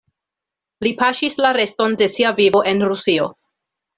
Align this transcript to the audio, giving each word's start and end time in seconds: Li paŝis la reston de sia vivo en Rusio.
Li 0.85 0.93
paŝis 1.01 1.35
la 1.45 1.51
reston 1.59 1.93
de 2.01 2.09
sia 2.15 2.33
vivo 2.41 2.65
en 2.73 2.81
Rusio. 2.93 3.31